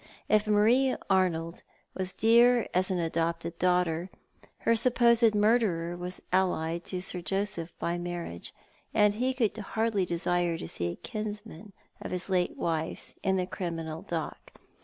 [0.27, 1.61] If Marie Arnold
[1.93, 4.09] was dear as an adopted daughter,
[4.65, 8.51] her supposed murderer was allied to Sir Joseph by marriage,
[8.95, 13.45] and he could hardly desire to see a kinsman of his late wife's in the
[13.45, 14.53] criminal dock.